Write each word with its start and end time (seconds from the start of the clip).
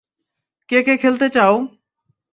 কে 0.69 0.79
কে 0.83 0.93
খেলতে 0.97 1.27
চাও? 1.29 1.53